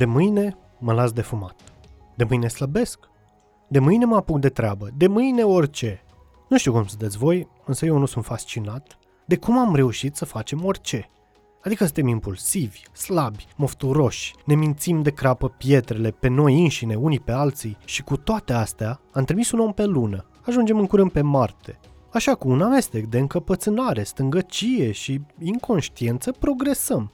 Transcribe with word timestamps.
De 0.00 0.06
mâine 0.06 0.56
mă 0.78 0.92
las 0.92 1.12
de 1.12 1.20
fumat. 1.20 1.54
De 2.14 2.24
mâine 2.24 2.48
slăbesc. 2.48 2.98
De 3.68 3.78
mâine 3.78 4.04
mă 4.04 4.16
apuc 4.16 4.38
de 4.38 4.48
treabă. 4.48 4.88
De 4.96 5.06
mâine 5.06 5.42
orice. 5.42 6.04
Nu 6.48 6.58
știu 6.58 6.72
cum 6.72 6.86
sunteți 6.86 7.18
voi, 7.18 7.48
însă 7.64 7.86
eu 7.86 7.98
nu 7.98 8.06
sunt 8.06 8.24
fascinat 8.24 8.98
de 9.26 9.36
cum 9.36 9.58
am 9.58 9.74
reușit 9.74 10.16
să 10.16 10.24
facem 10.24 10.64
orice. 10.64 11.10
Adică 11.62 11.84
suntem 11.84 12.06
impulsivi, 12.06 12.82
slabi, 12.92 13.46
mofturoși, 13.56 14.34
ne 14.44 14.54
mințim 14.54 15.02
de 15.02 15.10
crapă 15.10 15.48
pietrele 15.48 16.10
pe 16.10 16.28
noi 16.28 16.62
înșine, 16.62 16.94
unii 16.94 17.20
pe 17.20 17.32
alții 17.32 17.76
și 17.84 18.02
cu 18.02 18.16
toate 18.16 18.52
astea 18.52 19.00
am 19.12 19.24
trimis 19.24 19.50
un 19.50 19.60
om 19.60 19.72
pe 19.72 19.84
lună. 19.84 20.26
Ajungem 20.46 20.78
în 20.78 20.86
curând 20.86 21.12
pe 21.12 21.20
Marte. 21.20 21.80
Așa 22.12 22.34
cu 22.34 22.48
un 22.48 22.62
amestec 22.62 23.06
de 23.06 23.18
încăpățânare, 23.18 24.02
stângăcie 24.02 24.92
și 24.92 25.20
inconștiență 25.38 26.32
progresăm. 26.32 27.12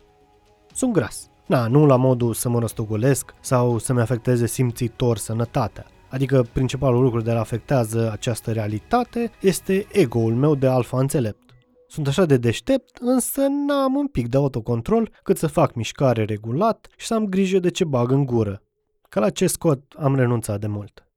Sunt 0.73 0.93
gras. 0.93 1.31
Na, 1.47 1.67
nu 1.67 1.87
la 1.87 1.97
modul 1.97 2.35
să 2.35 2.49
mă 2.49 2.59
rostogolesc 2.59 3.35
sau 3.41 3.79
să-mi 3.79 4.01
afecteze 4.01 4.47
simțitor 4.47 5.17
sănătatea. 5.17 5.87
Adică 6.09 6.47
principalul 6.53 7.03
lucru 7.03 7.21
de 7.21 7.33
la 7.33 7.41
afectează 7.41 8.11
această 8.13 8.53
realitate 8.53 9.31
este 9.41 9.87
ego-ul 9.93 10.35
meu 10.35 10.55
de 10.55 10.67
alfa 10.67 10.99
înțelept. 10.99 11.51
Sunt 11.89 12.07
așa 12.07 12.25
de 12.25 12.37
deștept, 12.37 12.97
însă 13.01 13.41
n-am 13.41 13.95
un 13.95 14.07
pic 14.07 14.29
de 14.29 14.37
autocontrol 14.37 15.11
cât 15.23 15.39
să 15.39 15.47
fac 15.47 15.75
mișcare 15.75 16.25
regulat 16.25 16.89
și 16.97 17.07
să 17.07 17.15
am 17.15 17.25
grijă 17.27 17.59
de 17.59 17.71
ce 17.71 17.85
bag 17.85 18.11
în 18.11 18.25
gură. 18.25 18.63
Ca 19.09 19.21
la 19.21 19.31
ce 19.31 19.47
scot 19.47 19.83
am 19.99 20.17
renunțat 20.17 20.61
de 20.61 20.67
mult. 20.67 21.09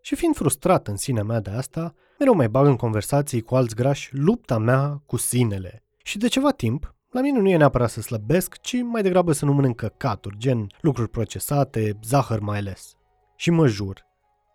Și 0.00 0.14
fiind 0.14 0.34
frustrat 0.34 0.88
în 0.88 0.96
sinea 0.96 1.22
mea 1.22 1.40
de 1.40 1.50
asta, 1.50 1.94
mereu 2.18 2.34
mai 2.34 2.48
bag 2.48 2.66
în 2.66 2.76
conversații 2.76 3.40
cu 3.40 3.54
alți 3.54 3.74
grași 3.74 4.10
lupta 4.12 4.58
mea 4.58 5.02
cu 5.06 5.16
sinele. 5.16 5.82
Și 6.02 6.18
de 6.18 6.28
ceva 6.28 6.50
timp, 6.50 6.93
la 7.14 7.20
mine 7.20 7.38
nu 7.38 7.48
e 7.48 7.56
neapărat 7.56 7.90
să 7.90 8.00
slăbesc, 8.00 8.60
ci 8.60 8.82
mai 8.82 9.02
degrabă 9.02 9.32
să 9.32 9.44
nu 9.44 9.52
mănânc 9.52 9.76
căcaturi, 9.76 10.38
gen 10.38 10.66
lucruri 10.80 11.10
procesate, 11.10 11.98
zahăr 12.04 12.40
mai 12.40 12.58
ales. 12.58 12.94
Și 13.36 13.50
mă 13.50 13.66
jur, 13.66 14.06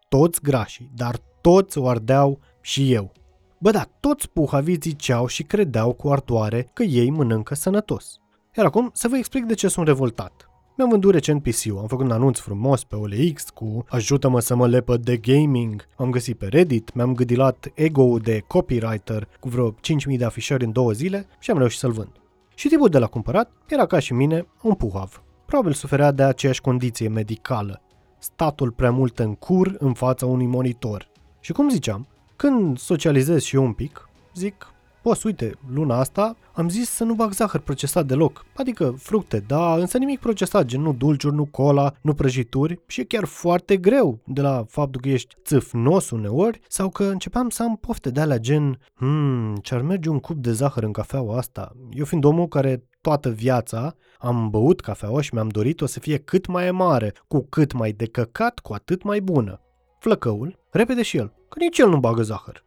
toți 0.10 0.42
grașii, 0.42 0.92
dar 0.96 1.16
toți 1.42 1.78
o 1.78 1.88
ardeau 1.88 2.40
și 2.62 2.94
eu. 2.94 3.12
Bă 3.60 3.72
da, 3.72 3.86
toți 4.00 4.30
puhavii 4.30 4.78
ziceau 4.82 5.28
și 5.28 5.44
credeau 5.44 5.94
cu 5.94 6.10
artoare 6.10 6.70
că 6.74 6.84
ei 6.84 7.10
mănâncă 7.10 7.56
sănătos. 7.56 8.18
Iar 8.58 8.66
acum 8.66 8.90
să 8.94 9.08
vă 9.08 9.18
explic 9.18 9.46
de 9.46 9.54
ce 9.54 9.68
sunt 9.68 9.88
revoltat. 9.88 10.50
Mi-am 10.78 10.90
vândut 10.90 11.12
recent 11.12 11.44
PC-ul, 11.44 11.78
am 11.78 11.88
făcut 11.88 12.06
un 12.06 12.12
anunț 12.12 12.40
frumos 12.40 12.84
pe 12.84 12.96
OLX 12.96 13.50
cu 13.50 13.86
ajută-mă 13.90 14.40
să 14.40 14.56
mă 14.56 14.68
lepă 14.68 14.98
de 14.98 15.18
gaming, 15.18 15.88
am 15.98 16.10
găsit 16.10 16.38
pe 16.38 16.46
Reddit, 16.46 16.94
mi-am 16.94 17.14
gâdilat 17.14 17.72
ego 17.74 18.18
de 18.18 18.44
copywriter 18.48 19.28
cu 19.40 19.50
vreo 19.50 19.72
5.000 19.72 19.78
de 20.18 20.26
afișări 20.26 20.66
în 20.66 20.72
două 20.72 20.92
zile 20.92 21.28
și 21.40 21.52
am 21.52 21.58
reușit 21.58 21.80
să-l 21.80 21.92
vând. 21.92 22.12
Și 22.60 22.68
tipul 22.68 22.90
de 22.90 23.00
la 23.00 23.08
cumpărat 23.08 23.52
era 23.68 23.86
ca 23.86 24.00
și 24.00 24.14
mine 24.14 24.48
un 24.62 24.74
puhav. 24.74 25.24
Probabil 25.46 25.74
suferea 25.74 26.12
de 26.12 26.24
aceeași 26.24 26.62
condiție 26.62 27.08
medicală, 27.08 27.82
statul 28.18 28.72
prea 28.72 28.92
mult 28.92 29.20
în 29.20 29.36
cur 29.36 29.76
în 29.78 29.94
fața 29.94 30.26
unui 30.26 30.46
monitor. 30.46 31.10
Și 31.40 31.52
cum 31.52 31.70
ziceam, 31.70 32.08
când 32.36 32.78
socializez 32.78 33.42
și 33.42 33.56
eu 33.56 33.64
un 33.64 33.74
pic, 33.74 34.10
zic, 34.34 34.74
boss, 35.04 35.24
uite, 35.24 35.52
luna 35.74 36.00
asta 36.00 36.36
am 36.54 36.70
zis 36.70 36.90
să 36.90 37.04
nu 37.04 37.14
bag 37.14 37.32
zahăr 37.32 37.60
procesat 37.60 38.06
deloc, 38.06 38.46
adică 38.56 38.96
fructe, 38.98 39.44
da, 39.48 39.76
însă 39.76 39.98
nimic 39.98 40.20
procesat, 40.20 40.66
gen 40.66 40.82
nu 40.82 40.94
dulciuri, 40.94 41.36
nu 41.36 41.46
cola, 41.46 41.94
nu 42.02 42.14
prăjituri 42.14 42.80
și 42.88 43.02
e 43.02 43.04
chiar 43.04 43.26
foarte 43.26 43.78
greu 43.78 44.20
de 44.26 44.42
la 44.42 44.66
faptul 44.68 45.02
că 45.02 45.10
ești 45.10 45.36
țâfnos 45.44 46.10
uneori 46.10 46.60
sau 46.68 46.90
că 46.90 47.04
începeam 47.04 47.50
să 47.50 47.64
am 47.64 47.76
pofte 47.76 48.10
de 48.10 48.20
alea 48.20 48.38
gen, 48.38 48.80
hmm, 48.94 49.56
ce-ar 49.56 49.82
merge 49.82 50.10
un 50.10 50.20
cup 50.20 50.38
de 50.38 50.52
zahăr 50.52 50.84
în 50.84 50.92
cafeaua 50.92 51.38
asta. 51.38 51.72
Eu 51.92 52.06
fiind 52.06 52.24
omul 52.24 52.48
care 52.48 52.84
toată 53.02 53.30
viața 53.30 53.96
am 54.18 54.50
băut 54.50 54.82
cafeaua 54.82 55.22
și 55.22 55.34
mi-am 55.34 55.48
dorit-o 55.48 55.86
să 55.86 56.00
fie 56.00 56.18
cât 56.18 56.48
mai 56.48 56.72
mare, 56.72 57.14
cu 57.28 57.46
cât 57.50 57.74
mai 57.74 57.92
decăcat, 57.92 58.60
cu 58.60 58.74
atât 58.74 59.04
mai 59.04 59.22
bună. 59.22 59.62
Flăcăul, 60.00 60.60
repede 60.72 61.02
și 61.02 61.18
el, 61.18 61.34
că 61.50 61.60
nici 61.60 61.78
el 61.78 61.90
nu 61.90 61.98
bagă 61.98 62.22
zahăr. 62.22 62.66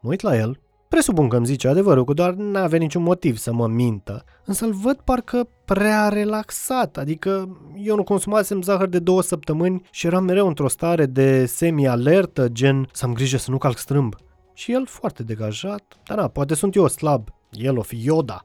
Mă 0.00 0.10
uit 0.10 0.20
la 0.20 0.36
el, 0.36 0.60
presupun 0.92 1.28
că 1.28 1.36
îmi 1.36 1.46
zice 1.46 1.68
adevărul, 1.68 2.04
că 2.04 2.12
doar 2.12 2.32
n-avea 2.32 2.78
niciun 2.78 3.02
motiv 3.02 3.36
să 3.36 3.52
mă 3.52 3.66
mintă, 3.66 4.24
însă 4.44 4.64
îl 4.64 4.72
văd 4.72 4.96
parcă 5.04 5.48
prea 5.64 6.08
relaxat, 6.08 6.96
adică 6.96 7.58
eu 7.76 7.96
nu 7.96 8.02
consumasem 8.02 8.62
zahăr 8.62 8.88
de 8.88 8.98
două 8.98 9.22
săptămâni 9.22 9.82
și 9.90 10.06
eram 10.06 10.24
mereu 10.24 10.46
într-o 10.46 10.68
stare 10.68 11.06
de 11.06 11.46
semi-alertă, 11.46 12.48
gen 12.48 12.88
să 12.92 13.04
am 13.04 13.12
grijă 13.12 13.36
să 13.36 13.50
nu 13.50 13.58
calc 13.58 13.78
strâmb. 13.78 14.14
Și 14.54 14.72
el 14.72 14.86
foarte 14.86 15.22
degajat, 15.22 15.82
dar 16.06 16.18
na, 16.18 16.28
poate 16.28 16.54
sunt 16.54 16.74
eu 16.74 16.88
slab, 16.88 17.28
el 17.50 17.78
o 17.78 17.82
fi 17.82 18.04
Yoda. 18.04 18.44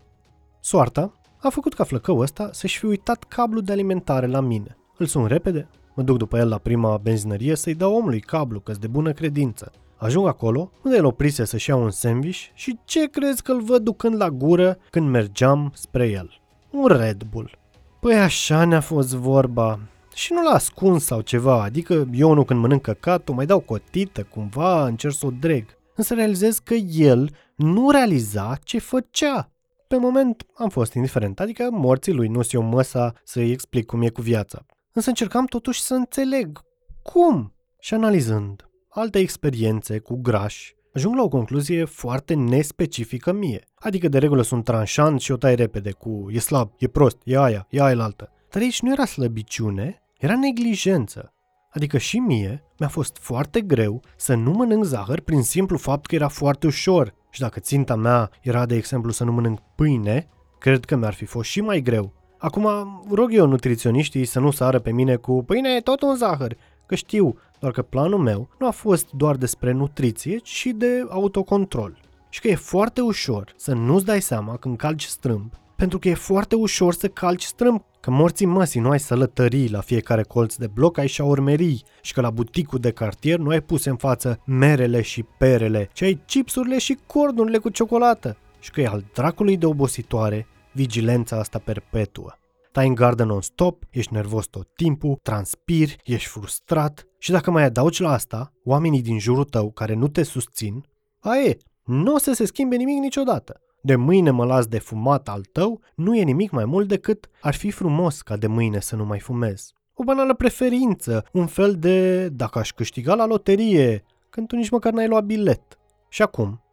Soarta 0.60 1.14
a 1.38 1.50
făcut 1.50 1.74
ca 1.74 1.84
flăcăul 1.84 2.22
ăsta 2.22 2.50
să-și 2.52 2.78
fi 2.78 2.86
uitat 2.86 3.24
cablul 3.24 3.62
de 3.62 3.72
alimentare 3.72 4.28
la 4.28 4.40
mine. 4.40 4.78
Îl 4.98 5.06
sun 5.06 5.26
repede, 5.26 5.70
Mă 5.96 6.04
duc 6.04 6.18
după 6.18 6.38
el 6.38 6.50
la 6.50 6.58
prima 6.58 6.98
benzinărie 6.98 7.56
să-i 7.56 7.76
dau 7.76 7.96
omului 7.96 8.20
cablu, 8.20 8.60
că 8.60 8.72
de 8.80 8.88
bună 8.88 9.12
credință. 9.12 9.72
Ajung 9.98 10.28
acolo, 10.28 10.72
unde 10.84 10.98
el 10.98 11.06
oprise 11.06 11.46
să-și 11.46 11.70
ia 11.70 11.76
un 11.76 11.92
sandwich 11.92 12.46
și 12.54 12.80
ce 12.86 13.10
crezi 13.10 13.42
că 13.42 13.52
îl 13.52 13.62
văd 13.62 13.84
ducând 13.84 14.16
la 14.16 14.30
gură 14.30 14.78
când 14.90 15.10
mergeam 15.10 15.72
spre 15.76 16.08
el? 16.08 16.42
Un 16.72 16.86
Red 16.86 17.24
Bull. 17.32 17.58
Păi 18.00 18.16
așa 18.16 18.66
ne-a 18.66 18.82
fost 18.82 19.14
vorba. 19.14 19.80
Și 20.14 20.34
nu 20.34 20.44
l-a 20.44 20.54
ascuns 20.54 21.04
sau 21.06 21.22
ceva, 21.22 21.64
adică 21.64 22.08
eu 22.14 22.34
nu 22.34 22.44
când 22.44 22.60
mănânc 22.60 22.82
căcat, 22.82 23.30
o 23.30 23.34
mai 23.34 23.46
dau 23.46 23.60
cotită, 23.60 24.24
cumva 24.24 24.86
încerc 24.86 25.14
să 25.14 25.26
o 25.26 25.30
dreg. 25.40 25.66
Însă 25.96 26.14
realizez 26.14 26.60
că 26.60 26.74
el 26.74 27.30
nu 27.56 27.90
realiza 27.90 28.58
ce 28.64 28.80
făcea. 28.80 29.52
Pe 29.88 29.98
moment 29.98 30.46
am 30.54 30.70
fost 30.70 30.94
indiferent, 30.94 31.40
adică 31.40 31.68
morții 31.72 32.14
lui 32.14 32.28
nu 32.28 32.42
se 32.42 32.58
o 32.58 32.62
măsa 32.62 33.14
să-i 33.24 33.52
explic 33.52 33.86
cum 33.86 34.02
e 34.02 34.10
cu 34.10 34.22
viața 34.22 34.66
însă 34.98 35.10
încercam 35.10 35.46
totuși 35.46 35.82
să 35.82 35.94
înțeleg 35.94 36.62
cum. 37.02 37.54
Și 37.80 37.94
analizând 37.94 38.67
alte 38.90 39.20
experiențe 39.20 40.00
cu 40.00 40.16
grași, 40.22 40.76
ajung 40.94 41.16
la 41.16 41.24
o 41.24 41.28
concluzie 41.28 41.86
foarte 41.86 42.34
nespecifică 42.34 43.32
mie. 43.32 43.64
Adică 43.76 44.08
de 44.08 44.18
regulă 44.18 44.42
sunt 44.42 44.64
tranșant 44.64 45.22
și 45.22 45.32
o 45.32 45.38
tai 45.38 45.56
repede 45.56 45.92
cu 45.92 46.26
e 46.30 46.40
slab, 46.40 46.72
e 46.78 46.88
prost, 46.88 47.18
e 47.24 47.38
aia, 47.38 47.68
e 47.70 47.82
aia 47.82 48.04
altă. 48.04 48.32
Dar 48.50 48.62
aici 48.62 48.82
nu 48.82 48.92
era 48.92 49.06
slăbiciune, 49.06 50.02
era 50.18 50.36
neglijență. 50.36 51.34
Adică 51.70 51.98
și 51.98 52.18
mie 52.18 52.64
mi-a 52.80 52.90
fost 52.90 53.18
foarte 53.18 53.62
greu 53.62 54.02
să 54.16 54.36
nu 54.36 54.52
mănânc 54.52 54.84
zahăr 54.84 55.20
prin 55.20 55.42
simplu 55.42 55.78
fapt 55.78 56.06
că 56.06 56.16
era 56.16 56.28
foarte 56.28 56.68
ușor. 56.68 57.14
Și 57.30 57.40
dacă 57.40 57.60
ținta 57.60 57.96
mea 57.96 58.30
era, 58.42 58.66
de 58.66 58.76
exemplu, 58.76 59.12
să 59.12 59.24
nu 59.24 59.32
mănânc 59.32 59.60
pâine, 59.76 60.28
cred 60.60 60.86
că 60.86 60.96
mi-ar 60.96 61.14
fi 61.14 61.26
fost 61.26 61.50
și 61.50 61.62
mai 61.62 61.82
greu. 61.82 62.14
Acum 62.38 62.68
rog 63.12 63.34
eu 63.34 63.48
nutriționiștii 63.48 64.26
să 64.26 64.40
nu 64.40 64.52
sară 64.52 64.80
pe 64.80 64.92
mine 64.92 65.16
cu 65.16 65.44
pâine 65.44 65.70
e 65.76 65.80
tot 65.80 66.02
un 66.02 66.16
zahăr, 66.16 66.58
că 66.88 66.96
știu, 66.96 67.38
doar 67.60 67.72
că 67.72 67.82
planul 67.82 68.20
meu 68.20 68.50
nu 68.60 68.68
a 68.68 68.72
fost 68.72 69.12
doar 69.12 69.36
despre 69.36 69.72
nutriție, 69.72 70.38
ci 70.38 70.48
și 70.48 70.72
de 70.72 71.06
autocontrol. 71.10 71.98
Și 72.30 72.42
că 72.42 72.48
e 72.48 72.56
foarte 72.56 73.02
ușor 73.02 73.54
să 73.56 73.74
nu-ți 73.74 74.06
dai 74.06 74.22
seama 74.22 74.58
când 74.58 74.78
calci 74.78 75.04
strâmb, 75.04 75.54
pentru 75.76 76.00
că 76.00 76.10
e 76.10 76.14
foarte 76.14 76.56
ușor 76.56 76.94
să 76.94 77.08
calci 77.08 77.44
strâmb, 77.44 77.82
că 78.00 78.12
morții 78.12 78.46
măsii 78.46 78.80
nu 78.80 78.90
ai 78.90 79.00
sălătării 79.00 79.70
la 79.70 79.82
fiecare 79.82 80.24
colț 80.24 80.56
de 80.56 80.68
bloc, 80.68 80.98
ai 80.98 81.08
șaurmerii 81.08 81.84
și 82.02 82.14
că 82.14 82.22
la 82.22 82.30
buticul 82.30 82.80
de 82.80 82.92
cartier 82.92 83.40
nu 83.40 83.50
ai 83.50 83.62
pus 83.62 83.86
în 83.86 83.96
față 83.96 84.40
merele 84.46 85.02
și 85.02 85.24
perele, 85.38 85.90
ci 85.94 86.02
ai 86.02 86.22
chipsurile 86.26 86.78
și 86.78 86.98
cordurile 87.06 87.58
cu 87.58 87.70
ciocolată. 87.70 88.38
Și 88.60 88.72
că 88.72 88.82
e 88.82 88.88
al 88.88 89.04
dracului 89.14 89.58
de 89.58 89.66
obositoare 89.66 90.48
vigilența 90.72 91.38
asta 91.38 91.60
perpetuă. 91.60 92.38
Tai 92.78 92.88
în 92.88 92.94
gardă 92.94 93.24
non-stop, 93.24 93.84
ești 93.90 94.14
nervos 94.14 94.46
tot 94.46 94.68
timpul, 94.76 95.20
transpiri, 95.24 95.98
ești 96.04 96.30
frustrat 96.30 97.08
și 97.18 97.32
dacă 97.32 97.52
mai 97.52 97.64
adaugi 97.64 98.02
la 98.02 98.12
asta 98.12 98.54
oamenii 98.64 99.02
din 99.02 99.20
jurul 99.20 99.44
tău 99.44 99.72
care 99.72 99.94
nu 99.94 100.08
te 100.08 100.24
susțin, 100.24 100.86
aie, 101.20 101.58
nu 101.86 102.14
o 102.14 102.18
să 102.18 102.34
se 102.34 102.46
schimbe 102.46 102.76
nimic 102.76 103.00
niciodată. 103.00 103.62
De 103.82 103.96
mâine 103.96 104.30
mă 104.30 104.46
las 104.46 104.66
de 104.66 104.80
fumat 104.80 105.30
al 105.30 105.42
tău 105.52 105.82
nu 105.96 106.16
e 106.16 106.24
nimic 106.24 106.52
mai 106.52 106.66
mult 106.66 106.88
decât 106.88 107.30
ar 107.42 107.54
fi 107.54 107.72
frumos 107.72 108.22
ca 108.22 108.38
de 108.38 108.48
mâine 108.48 108.80
să 108.80 108.96
nu 108.96 109.06
mai 109.06 109.20
fumez. 109.20 109.72
O 109.94 110.04
banală 110.04 110.34
preferință, 110.34 111.26
un 111.34 111.48
fel 111.48 111.76
de 111.76 112.30
dacă 112.30 112.60
aș 112.60 112.72
câștiga 112.72 113.16
la 113.16 113.26
loterie, 113.26 114.04
când 114.30 114.48
tu 114.48 114.56
nici 114.56 114.70
măcar 114.70 114.94
n-ai 114.94 115.08
luat 115.08 115.24
bilet. 115.24 115.78
Și 116.10 116.22
acum, 116.22 116.64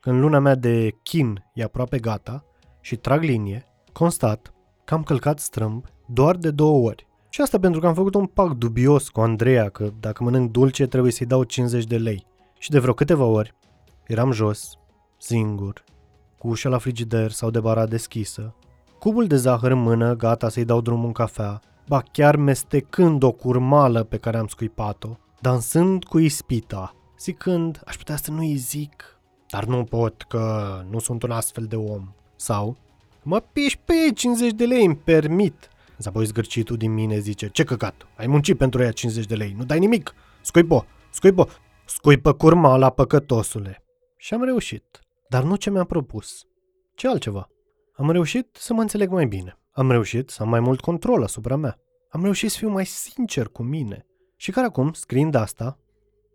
când 0.00 0.20
luna 0.20 0.38
mea 0.38 0.54
de 0.54 0.90
chin 1.02 1.44
e 1.54 1.62
aproape 1.62 1.98
gata, 1.98 2.44
și 2.80 2.96
trag 2.96 3.22
linie, 3.22 3.66
constat 3.92 4.53
că 4.84 4.94
am 4.94 5.02
călcat 5.02 5.38
strâmb 5.38 5.84
doar 6.06 6.36
de 6.36 6.50
două 6.50 6.88
ori. 6.88 7.06
Și 7.28 7.40
asta 7.40 7.58
pentru 7.58 7.80
că 7.80 7.86
am 7.86 7.94
făcut 7.94 8.14
un 8.14 8.26
pact 8.26 8.56
dubios 8.56 9.08
cu 9.08 9.20
Andreea 9.20 9.68
că 9.68 9.90
dacă 10.00 10.24
mănânc 10.24 10.50
dulce 10.50 10.86
trebuie 10.86 11.12
să-i 11.12 11.26
dau 11.26 11.42
50 11.42 11.84
de 11.84 11.96
lei. 11.96 12.26
Și 12.58 12.70
de 12.70 12.78
vreo 12.78 12.92
câteva 12.92 13.24
ori 13.24 13.54
eram 14.06 14.32
jos, 14.32 14.78
singur, 15.18 15.84
cu 16.38 16.48
ușa 16.48 16.68
la 16.68 16.78
frigider 16.78 17.30
sau 17.30 17.50
de 17.50 17.60
bara 17.60 17.86
deschisă, 17.86 18.54
cubul 18.98 19.26
de 19.26 19.36
zahăr 19.36 19.70
în 19.70 19.78
mână, 19.78 20.16
gata 20.16 20.48
să-i 20.48 20.64
dau 20.64 20.80
drumul 20.80 21.06
în 21.06 21.12
cafea, 21.12 21.60
ba 21.88 22.02
chiar 22.12 22.36
mestecând 22.36 23.22
o 23.22 23.32
curmală 23.32 24.02
pe 24.02 24.16
care 24.16 24.36
am 24.38 24.46
scuipat-o, 24.46 25.16
dansând 25.40 26.04
cu 26.04 26.18
ispita, 26.18 26.94
zicând, 27.18 27.82
aș 27.86 27.96
putea 27.96 28.16
să 28.16 28.30
nu-i 28.30 28.56
zic, 28.56 29.20
dar 29.50 29.64
nu 29.64 29.84
pot 29.84 30.22
că 30.22 30.64
nu 30.90 30.98
sunt 30.98 31.22
un 31.22 31.30
astfel 31.30 31.64
de 31.64 31.76
om. 31.76 32.12
Sau, 32.36 32.76
mă 33.24 33.40
piși 33.40 33.78
pe 33.78 33.92
ei 33.92 34.12
50 34.12 34.52
de 34.52 34.66
lei, 34.66 34.84
îmi 34.84 34.96
permit. 34.96 35.68
Însă 35.96 36.08
apoi 36.08 36.24
zgârcitul 36.24 36.76
din 36.76 36.92
mine 36.92 37.18
zice, 37.18 37.48
ce 37.48 37.64
căcat, 37.64 38.06
ai 38.16 38.26
muncit 38.26 38.56
pentru 38.56 38.82
ea 38.82 38.92
50 38.92 39.26
de 39.26 39.34
lei, 39.34 39.54
nu 39.56 39.64
dai 39.64 39.78
nimic, 39.78 40.14
scuipo, 40.40 40.84
scuipo, 41.10 41.46
scuipă 41.84 42.32
curma 42.32 42.76
la 42.76 42.90
păcătosule. 42.90 43.84
Și 44.16 44.34
am 44.34 44.44
reușit, 44.44 45.00
dar 45.28 45.42
nu 45.42 45.56
ce 45.56 45.70
mi-am 45.70 45.86
propus. 45.86 46.46
Ce 46.94 47.08
altceva? 47.08 47.48
Am 47.96 48.10
reușit 48.10 48.56
să 48.60 48.74
mă 48.74 48.80
înțeleg 48.80 49.10
mai 49.10 49.26
bine. 49.26 49.58
Am 49.72 49.90
reușit 49.90 50.30
să 50.30 50.42
am 50.42 50.48
mai 50.48 50.60
mult 50.60 50.80
control 50.80 51.22
asupra 51.22 51.56
mea. 51.56 51.78
Am 52.08 52.22
reușit 52.22 52.50
să 52.50 52.58
fiu 52.58 52.68
mai 52.68 52.86
sincer 52.86 53.48
cu 53.48 53.62
mine. 53.62 54.06
Și 54.36 54.50
care 54.50 54.66
acum, 54.66 54.92
scriind 54.92 55.34
asta, 55.34 55.78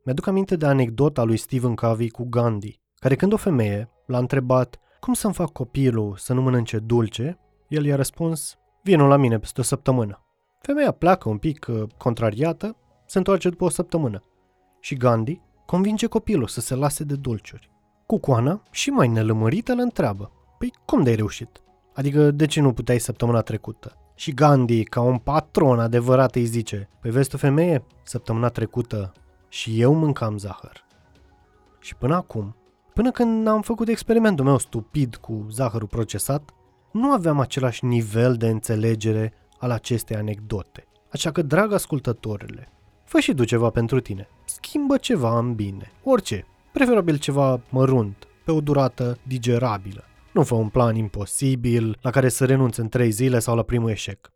mi-aduc 0.04 0.28
aminte 0.28 0.56
de 0.56 0.66
anecdota 0.66 1.24
lui 1.24 1.38
Stephen 1.38 1.76
Covey 1.76 2.10
cu 2.10 2.24
Gandhi, 2.30 2.80
care 2.96 3.16
când 3.16 3.34
o 3.34 3.38
femeie 3.38 3.90
l-a 4.06 4.18
întrebat 4.18 4.80
cum 5.10 5.18
să-mi 5.18 5.34
fac 5.34 5.52
copilul 5.52 6.16
să 6.18 6.34
nu 6.34 6.42
mănânce 6.42 6.80
dulce, 6.80 7.40
el 7.68 7.86
i-a 7.86 7.96
răspuns, 7.96 8.58
vină 8.84 9.08
la 9.08 9.18
mine 9.18 9.40
peste 9.40 9.62
o 9.62 9.64
săptămână. 9.64 10.26
Femeia 10.62 10.92
pleacă 10.92 11.30
un 11.30 11.38
pic 11.38 11.66
uh, 11.70 11.84
contrariată, 11.98 12.76
se 13.06 13.18
întoarce 13.18 13.50
după 13.50 13.64
o 13.64 13.70
săptămână. 13.70 14.24
Și 14.80 14.96
Gandhi 14.96 15.42
convinge 15.66 16.08
copilul 16.08 16.48
să 16.48 16.62
se 16.62 16.76
lase 16.76 17.04
de 17.04 17.16
dulciuri. 17.16 17.70
Cucoana, 18.06 18.64
și 18.72 18.90
mai 18.90 19.08
nelămărită, 19.08 19.72
îl 19.72 19.80
întreabă, 19.80 20.32
păi 20.58 20.74
cum 20.86 21.04
de-ai 21.04 21.16
reușit? 21.16 21.62
Adică 21.94 22.32
de 22.32 22.46
ce 22.46 22.62
nu 22.62 22.74
puteai 22.74 23.00
săptămâna 23.00 23.42
trecută? 23.42 23.98
Și 24.16 24.34
Gandhi, 24.34 24.84
ca 24.84 25.02
un 25.02 25.18
patron 25.18 25.80
adevărat, 25.80 26.36
îi 26.36 26.46
zice, 26.46 26.90
păi 27.02 27.12
vezi 27.12 27.30
tu 27.30 27.38
femeie, 27.38 27.86
săptămâna 28.04 28.48
trecută 28.48 29.12
și 29.48 29.82
eu 29.82 29.94
mâncam 29.94 30.38
zahăr. 30.38 30.84
Și 31.80 31.96
până 31.96 32.16
acum, 32.16 32.56
până 33.00 33.12
când 33.12 33.48
am 33.48 33.62
făcut 33.62 33.88
experimentul 33.88 34.46
meu 34.46 34.58
stupid 34.58 35.16
cu 35.16 35.46
zahărul 35.52 35.88
procesat, 35.88 36.50
nu 36.92 37.12
aveam 37.12 37.40
același 37.40 37.86
nivel 37.86 38.36
de 38.36 38.48
înțelegere 38.48 39.34
al 39.60 39.72
acestei 39.72 40.16
anecdote. 40.16 40.88
Așa 41.12 41.32
că, 41.32 41.42
drag 41.42 41.74
ascultătorile, 41.74 42.72
fă 43.04 43.20
și 43.20 43.34
tu 43.34 43.44
ceva 43.44 43.70
pentru 43.70 44.00
tine. 44.00 44.28
Schimbă 44.46 44.98
ceva 44.98 45.38
în 45.38 45.54
bine. 45.54 45.92
Orice. 46.04 46.46
Preferabil 46.72 47.18
ceva 47.18 47.62
mărunt, 47.70 48.28
pe 48.46 48.52
o 48.52 48.62
durată 48.62 49.18
digerabilă. 49.28 50.04
Nu 50.34 50.44
fă 50.44 50.56
un 50.56 50.70
plan 50.70 50.96
imposibil 50.96 51.98
la 52.02 52.10
care 52.10 52.30
să 52.30 52.46
renunți 52.46 52.80
în 52.80 52.90
trei 52.90 53.12
zile 53.12 53.40
sau 53.40 53.56
la 53.56 53.64
primul 53.64 53.90
eșec. 53.90 54.32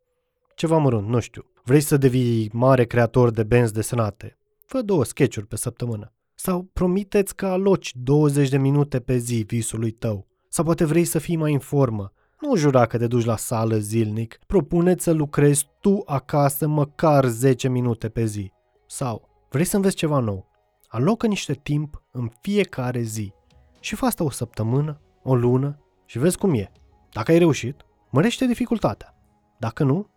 Ceva 0.56 0.78
mărunt, 0.78 1.08
nu 1.08 1.20
știu. 1.20 1.46
Vrei 1.64 1.82
să 1.82 1.98
devii 1.98 2.50
mare 2.54 2.86
creator 2.86 3.32
de 3.32 3.44
benzi 3.44 3.74
desenate? 3.74 4.38
Fă 4.66 4.82
două 4.82 5.04
sketch 5.04 5.40
pe 5.48 5.56
săptămână. 5.56 6.13
Sau 6.46 6.70
promiteți 6.74 7.36
că 7.36 7.46
aloci 7.46 7.92
20 7.96 8.50
de 8.50 8.58
minute 8.58 9.00
pe 9.00 9.18
zi 9.18 9.44
visului 9.48 9.92
tău. 9.92 10.28
Sau 10.50 10.66
poate 10.66 10.86
vrei 10.86 11.06
să 11.06 11.20
fii 11.20 11.36
mai 11.36 11.54
în 11.54 11.60
formă. 11.60 12.12
Nu 12.42 12.56
jura 12.56 12.86
că 12.86 12.98
te 12.98 13.08
duci 13.08 13.26
la 13.26 13.38
sală 13.38 13.78
zilnic. 13.78 14.40
Propuneți 14.48 15.04
să 15.04 15.12
lucrezi 15.12 15.68
tu 15.80 16.02
acasă 16.06 16.68
măcar 16.68 17.26
10 17.26 17.70
minute 17.70 18.10
pe 18.10 18.26
zi. 18.26 18.52
Sau 18.88 19.30
vrei 19.50 19.66
să 19.66 19.76
înveți 19.76 19.96
ceva 19.96 20.20
nou. 20.20 20.50
Alocă 20.88 21.28
niște 21.28 21.54
timp 21.54 22.04
în 22.12 22.30
fiecare 22.42 23.02
zi. 23.02 23.34
Și 23.80 23.96
fă 23.96 24.06
asta 24.06 24.24
o 24.24 24.30
săptămână, 24.30 25.02
o 25.24 25.36
lună 25.36 25.80
și 26.06 26.20
vezi 26.20 26.38
cum 26.38 26.54
e. 26.54 26.72
Dacă 27.12 27.32
ai 27.32 27.38
reușit, 27.38 27.86
mărește 28.10 28.46
dificultatea. 28.46 29.16
Dacă 29.60 29.84
nu, 29.84 30.10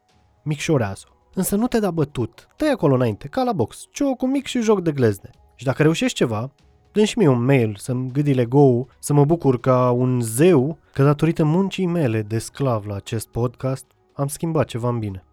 micșorează-o. 0.45 1.15
Însă 1.35 1.57
nu 1.57 1.67
te 1.67 1.79
da 1.79 1.91
bătut. 1.91 2.49
Tăi 2.57 2.69
acolo 2.69 2.95
înainte, 2.95 3.29
ca 3.29 3.43
la 3.43 3.53
box, 3.53 3.85
cu 4.17 4.27
mic 4.27 4.47
și 4.47 4.61
joc 4.61 4.81
de 4.81 4.93
glezne. 4.93 5.31
Și 5.57 5.65
dacă 5.65 5.83
reușești 5.83 6.17
ceva, 6.17 6.51
dă 6.93 7.05
și 7.05 7.19
mie 7.19 7.29
un 7.29 7.45
mail 7.45 7.77
să-mi 7.77 8.11
gâdile 8.13 8.45
go 8.45 8.85
să 8.99 9.13
mă 9.13 9.25
bucur 9.25 9.61
ca 9.61 9.91
un 9.91 10.21
zeu 10.21 10.79
că 10.93 11.03
datorită 11.03 11.45
muncii 11.45 11.87
mele 11.87 12.23
de 12.23 12.39
sclav 12.39 12.87
la 12.87 12.95
acest 12.95 13.29
podcast 13.29 13.87
am 14.13 14.27
schimbat 14.27 14.67
ceva 14.67 14.89
în 14.89 14.99
bine. 14.99 15.25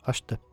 Aștept. 0.00 0.51